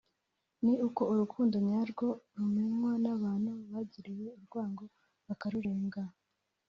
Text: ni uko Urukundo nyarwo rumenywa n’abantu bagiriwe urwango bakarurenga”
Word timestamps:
ni 0.63 0.73
uko 0.87 1.01
Urukundo 1.13 1.55
nyarwo 1.69 2.07
rumenywa 2.37 2.91
n’abantu 3.03 3.51
bagiriwe 3.71 4.25
urwango 4.37 4.83
bakarurenga” 5.27 6.01